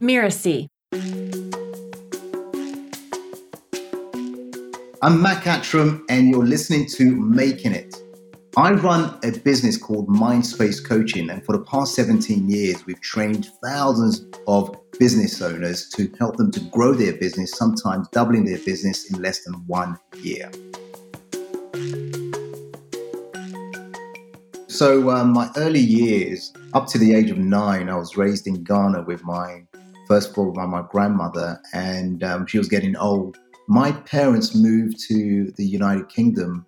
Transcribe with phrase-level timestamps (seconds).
[0.00, 0.66] Mirasee.
[5.02, 7.94] I'm Mac Attram, and you're listening to Making It.
[8.56, 13.48] I run a business called Mindspace Coaching, and for the past 17 years, we've trained
[13.62, 19.10] thousands of business owners to help them to grow their business, sometimes doubling their business
[19.12, 20.50] in less than one year.
[24.68, 28.64] So, um, my early years, up to the age of nine, I was raised in
[28.64, 29.64] Ghana with my
[30.10, 33.38] first of by my grandmother, and um, she was getting old
[33.70, 36.66] my parents moved to the United Kingdom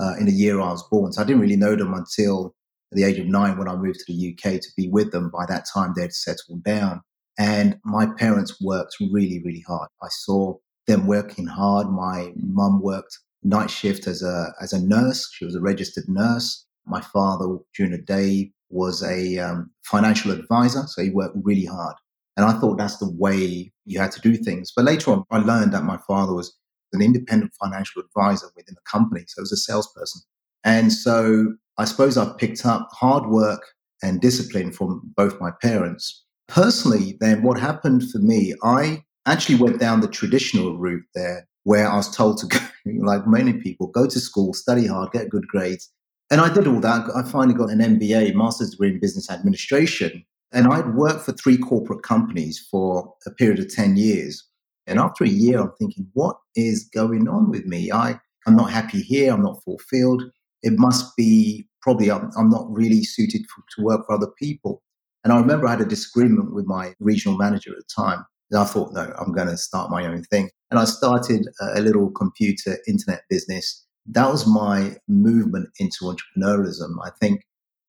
[0.00, 1.12] uh, in the year I was born.
[1.12, 2.56] So I didn't really know them until
[2.90, 5.30] the age of nine when I moved to the UK to be with them.
[5.30, 7.02] By that time, they'd settled down.
[7.38, 9.88] And my parents worked really, really hard.
[10.02, 10.56] I saw
[10.88, 11.88] them working hard.
[11.88, 15.30] My mum worked night shift as a, as a nurse.
[15.32, 16.66] She was a registered nurse.
[16.84, 20.82] My father, during the day, was a um, financial advisor.
[20.88, 21.94] So he worked really hard.
[22.40, 24.72] And I thought that's the way you had to do things.
[24.74, 26.56] But later on, I learned that my father was
[26.94, 29.24] an independent financial advisor within the company.
[29.28, 30.22] So was a salesperson.
[30.64, 33.60] And so I suppose I picked up hard work
[34.02, 36.24] and discipline from both my parents.
[36.48, 41.90] Personally, then what happened for me, I actually went down the traditional route there where
[41.90, 42.58] I was told to go,
[43.04, 45.92] like many people, go to school, study hard, get good grades.
[46.30, 47.04] And I did all that.
[47.14, 50.24] I finally got an MBA, master's degree in business administration.
[50.52, 54.44] And I'd worked for three corporate companies for a period of 10 years.
[54.86, 57.92] And after a year, I'm thinking, what is going on with me?
[57.92, 59.32] I, I'm not happy here.
[59.32, 60.24] I'm not fulfilled.
[60.62, 64.82] It must be probably I'm, I'm not really suited for, to work for other people.
[65.22, 68.24] And I remember I had a disagreement with my regional manager at the time.
[68.50, 70.50] And I thought, no, I'm going to start my own thing.
[70.70, 73.86] And I started a little computer internet business.
[74.06, 76.96] That was my movement into entrepreneurialism.
[77.04, 77.42] I think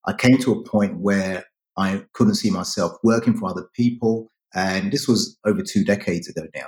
[0.05, 1.45] I came to a point where
[1.77, 4.31] I couldn't see myself working for other people.
[4.53, 6.67] And this was over two decades ago now.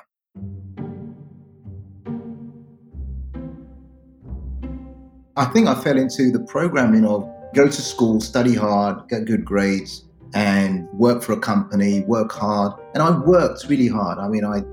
[5.35, 9.43] I think I fell into the programming of go to school, study hard, get good
[9.43, 12.73] grades, and work for a company, work hard.
[12.93, 14.19] And I worked really hard.
[14.19, 14.63] I mean, I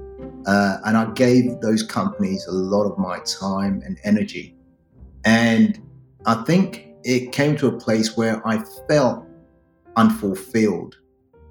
[0.47, 4.57] uh, and I gave those companies a lot of my time and energy.
[5.25, 5.81] And
[6.27, 9.27] I think it came to a place where I felt
[9.97, 10.97] unfulfilled.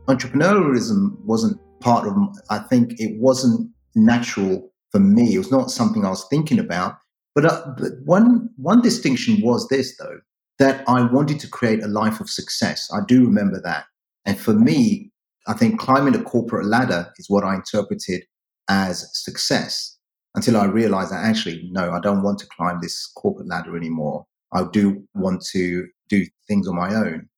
[0.08, 2.16] Entrepreneurialism wasn't part of,
[2.50, 5.36] I think it wasn't natural for me.
[5.36, 6.98] It was not something I was thinking about.
[7.36, 10.20] But, uh, but one, one distinction was this, though,
[10.58, 12.90] that I wanted to create a life of success.
[12.94, 13.86] I do remember that.
[14.26, 15.12] And for me,
[15.48, 18.24] I think climbing the corporate ladder is what I interpreted
[18.70, 19.98] as success
[20.36, 24.26] until I realized that actually, no, I don't want to climb this corporate ladder anymore.
[24.54, 27.30] I do want to do things on my own.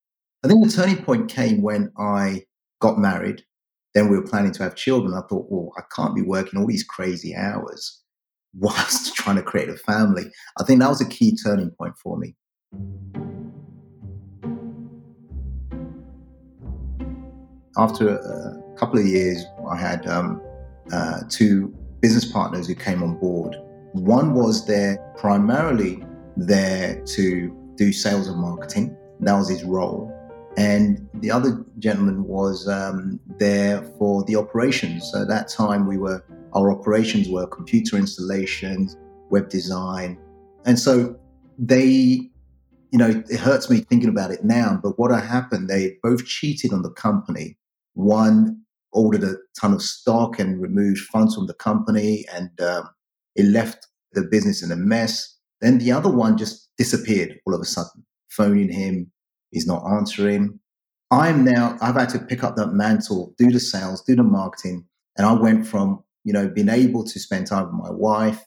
[0.43, 2.45] I think the turning point came when I
[2.79, 3.43] got married.
[3.93, 5.13] Then we were planning to have children.
[5.13, 8.01] I thought, well, I can't be working all these crazy hours
[8.55, 10.23] whilst trying to create a family.
[10.59, 12.35] I think that was a key turning point for me.
[17.77, 20.41] After a couple of years, I had um,
[20.91, 21.67] uh, two
[21.99, 23.55] business partners who came on board.
[23.93, 26.03] One was there primarily
[26.35, 28.97] there to do sales and marketing.
[29.19, 30.17] That was his role
[30.57, 35.09] and the other gentleman was um, there for the operations.
[35.11, 36.23] So at that time, we were
[36.53, 38.97] our operations were computer installations,
[39.29, 40.17] web design,
[40.65, 41.15] and so
[41.57, 41.85] they,
[42.91, 44.79] you know, it hurts me thinking about it now.
[44.81, 45.69] But what happened?
[45.69, 47.57] They both cheated on the company.
[47.93, 52.89] One ordered a ton of stock and removed funds from the company, and um,
[53.35, 55.37] it left the business in a mess.
[55.61, 59.11] Then the other one just disappeared all of a sudden, phoning him
[59.51, 60.59] He's not answering.
[61.11, 64.85] I'm now, I've had to pick up that mantle, do the sales, do the marketing.
[65.17, 68.41] And I went from, you know, being able to spend time with my wife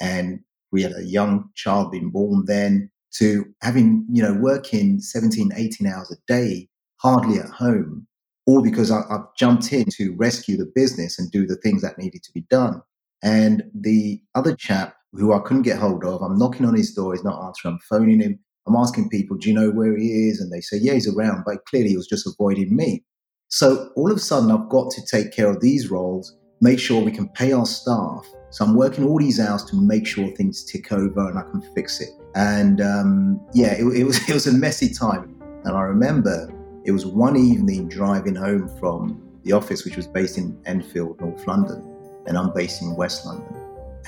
[0.00, 5.52] and we had a young child being born then to having, you know, working 17,
[5.54, 8.06] 18 hours a day, hardly at home,
[8.46, 11.98] all because I, have jumped in to rescue the business and do the things that
[11.98, 12.82] needed to be done.
[13.22, 17.14] And the other chap who I couldn't get hold of, I'm knocking on his door,
[17.14, 18.38] he's not answering, I'm phoning him.
[18.66, 20.40] I'm asking people, do you know where he is?
[20.40, 23.04] And they say, yeah, he's around, but clearly he was just avoiding me.
[23.48, 27.02] So all of a sudden, I've got to take care of these roles, make sure
[27.02, 28.26] we can pay our staff.
[28.50, 31.60] So I'm working all these hours to make sure things tick over and I can
[31.74, 32.08] fix it.
[32.34, 35.40] And um, yeah, it, it, was it was a messy time.
[35.64, 36.50] And I remember
[36.84, 41.46] it was one evening driving home from the office, which was based in Enfield, North
[41.46, 41.82] London,
[42.26, 43.54] and I'm based in West London.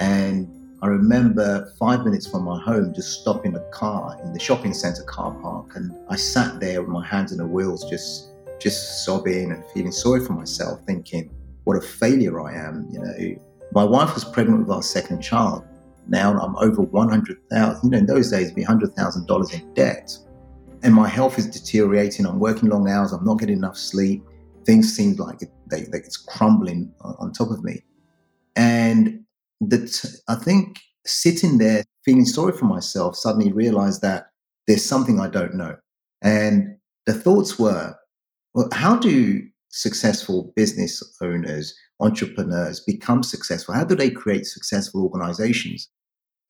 [0.01, 0.49] And
[0.87, 5.03] I remember five minutes from my home just stopping a car in the shopping centre
[5.03, 8.29] car park, and I sat there with my hands in the wheels, just
[8.61, 11.29] just sobbing and feeling sorry for myself, thinking,
[11.65, 12.87] what a failure I am.
[12.93, 13.37] You know,
[13.73, 15.65] my wife was pregnant with our second child.
[16.07, 20.17] Now I'm over 100,000, you know, in those days, be $100,000 in debt.
[20.85, 22.27] And my health is deteriorating.
[22.27, 23.11] I'm working long hours.
[23.11, 24.23] I'm not getting enough sleep.
[24.65, 27.83] Things seem like it, they, they, it's crumbling on, on top of me.
[29.69, 34.27] That I think sitting there feeling sorry for myself, suddenly realized that
[34.67, 35.77] there's something I don't know.
[36.23, 36.77] And
[37.07, 37.95] the thoughts were,
[38.55, 43.75] well, how do successful business owners, entrepreneurs become successful?
[43.75, 45.89] How do they create successful organizations?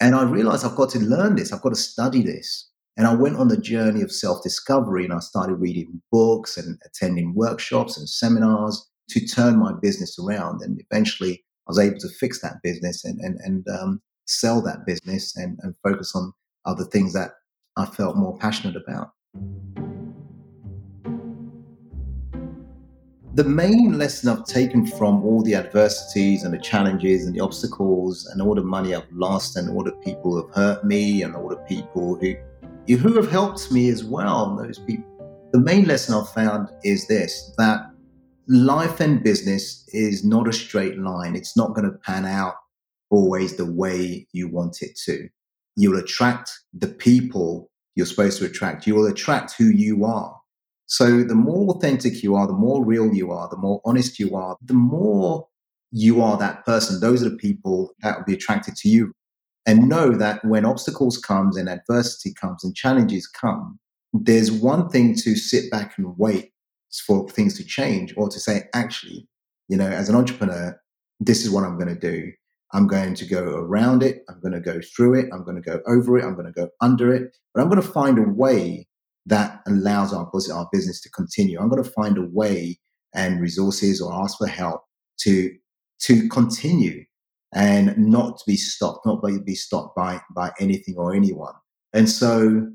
[0.00, 2.70] And I realized I've got to learn this, I've got to study this.
[2.98, 6.78] And I went on the journey of self discovery and I started reading books and
[6.84, 10.62] attending workshops and seminars to turn my business around.
[10.62, 14.86] And eventually I was able to fix that business and, and, and um, sell that
[14.86, 16.32] business and, and focus on
[16.64, 17.32] other things that
[17.76, 19.10] I felt more passionate about.
[23.34, 28.26] The main lesson I've taken from all the adversities and the challenges and the obstacles
[28.26, 31.36] and all the money I've lost and all the people who have hurt me and
[31.36, 32.34] all the people who
[32.94, 35.04] who have helped me as well, those people.
[35.52, 37.90] The main lesson I've found is this that
[38.48, 41.37] life and business is not a straight line.
[41.37, 42.54] It's not going to pan out
[43.10, 45.28] always the way you want it to.
[45.76, 48.87] You'll attract the people you're supposed to attract.
[48.87, 50.37] You will attract who you are.
[50.87, 54.37] So the more authentic you are, the more real you are, the more honest you
[54.37, 55.48] are, the more
[55.90, 57.00] you are that person.
[57.00, 59.12] Those are the people that will be attracted to you.
[59.66, 63.81] And know that when obstacles comes and adversity comes and challenges come,
[64.12, 66.52] there's one thing to sit back and wait
[67.00, 69.28] for things to change or to say, actually,
[69.69, 70.78] you know, as an entrepreneur,
[71.20, 72.32] this is what I'm going to do.
[72.72, 74.22] I'm going to go around it.
[74.28, 75.26] I'm going to go through it.
[75.32, 76.25] I'm going to go over it.
[76.25, 77.37] I'm going to go under it.
[77.54, 78.87] But I'm going to find a way
[79.26, 81.58] that allows our, our business to continue.
[81.58, 82.78] I'm going to find a way
[83.14, 84.82] and resources or ask for help
[85.20, 85.52] to
[85.98, 87.02] to continue
[87.54, 91.54] and not to be stopped, not be stopped by by anything or anyone.
[91.93, 92.69] And so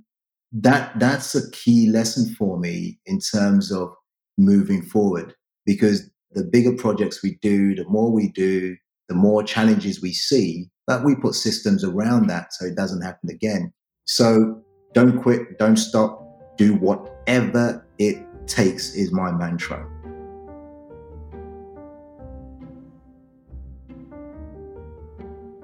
[0.52, 3.94] that that's a key lesson for me in terms of
[4.38, 5.36] moving forward
[5.66, 8.76] because the bigger projects we do, the more we do,
[9.10, 13.30] the more challenges we see, but we put systems around that so it doesn't happen
[13.30, 13.74] again.
[14.06, 14.62] So
[14.94, 19.88] don't quit, don't stop, do whatever it takes, is my mantra.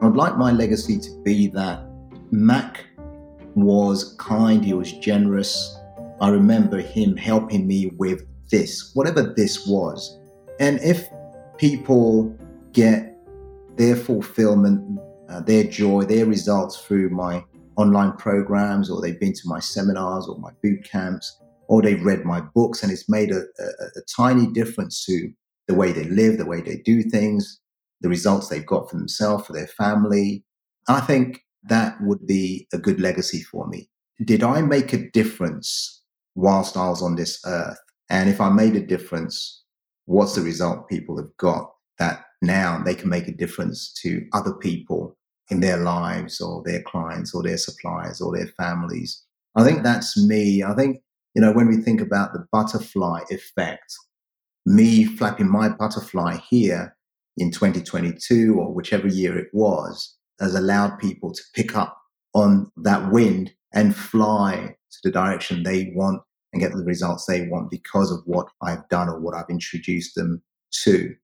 [0.01, 1.83] I'd like my legacy to be that
[2.31, 2.85] Mac
[3.55, 5.75] was kind, he was generous.
[6.21, 10.19] I remember him helping me with this, whatever this was.
[10.59, 11.07] And if
[11.57, 12.35] people
[12.73, 13.15] get
[13.75, 14.99] their fulfillment,
[15.29, 17.43] uh, their joy, their results through my
[17.75, 22.25] online programs, or they've been to my seminars or my boot camps, or they've read
[22.25, 23.65] my books, and it's made a, a,
[23.95, 25.29] a tiny difference to
[25.67, 27.59] the way they live, the way they do things,
[28.01, 30.43] the results they've got for themselves, for their family.
[30.87, 33.89] I think that would be a good legacy for me.
[34.23, 36.01] Did I make a difference
[36.35, 37.77] whilst I was on this earth?
[38.09, 39.63] And if I made a difference,
[40.05, 44.53] what's the result people have got that now they can make a difference to other
[44.53, 45.17] people
[45.49, 49.23] in their lives or their clients or their suppliers or their families.
[49.55, 50.63] I think that's me.
[50.63, 51.01] I think,
[51.33, 53.95] you know, when we think about the butterfly effect,
[54.65, 56.95] me flapping my butterfly here
[57.37, 61.97] in 2022 or whichever year it was has allowed people to pick up
[62.33, 66.21] on that wind and fly to the direction they want
[66.53, 70.15] and get the results they want because of what I've done or what I've introduced
[70.15, 70.41] them
[70.83, 71.15] to.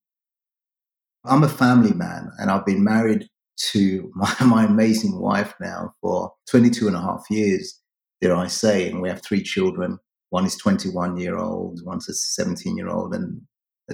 [1.26, 3.30] I'm a family man and I've been married
[3.72, 7.80] to my, my amazing wife now for 22 and a half years,
[8.22, 8.90] dare I say.
[8.90, 10.00] And we have three children.
[10.30, 13.42] One is 21 year old, one's a 17 year old, and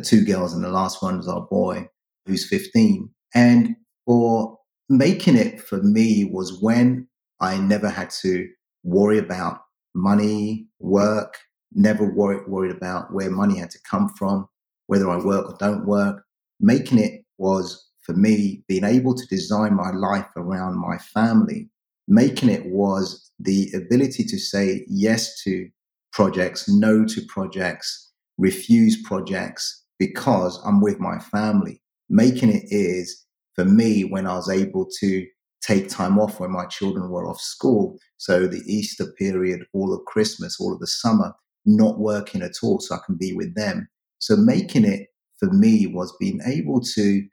[0.04, 0.54] two girls.
[0.54, 1.88] And the last one is our boy,
[2.26, 3.10] who's 15.
[3.36, 4.58] And for
[4.88, 7.08] making it for me was when
[7.42, 8.48] I never had to
[8.84, 9.62] worry about
[9.94, 11.38] money, work,
[11.74, 14.48] never worried, worried about where money had to come from,
[14.88, 16.24] whether I work or don't work.
[16.60, 21.70] Making it was for me, being able to design my life around my family,
[22.08, 25.70] making it was the ability to say yes to
[26.12, 31.82] projects, no to projects, refuse projects because I'm with my family.
[32.10, 35.28] Making it is for me when I was able to
[35.62, 37.98] take time off when my children were off school.
[38.18, 41.34] So the Easter period, all of Christmas, all of the summer,
[41.66, 43.88] not working at all so I can be with them.
[44.20, 47.26] So making it for me was being able to